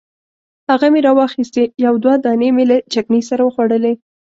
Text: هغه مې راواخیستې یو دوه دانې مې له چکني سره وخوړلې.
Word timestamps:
هغه 0.69 0.87
مې 0.93 0.99
راواخیستې 1.07 1.63
یو 1.85 1.93
دوه 2.03 2.15
دانې 2.23 2.49
مې 2.55 2.63
له 2.69 2.77
چکني 2.93 3.21
سره 3.29 3.41
وخوړلې. 3.43 3.93